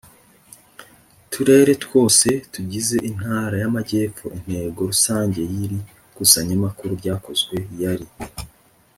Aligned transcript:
Turere 1.31 1.73
twose 1.85 2.27
tugize 2.53 2.95
Intara 3.09 3.55
y 3.61 3.65
Amajyepfo 3.69 4.25
Intego 4.37 4.79
rusange 4.91 5.39
y 5.51 5.55
iri 5.65 5.79
kusanyamakuru 6.15 6.91
ryakozwe 7.01 7.55
yari 7.81 8.07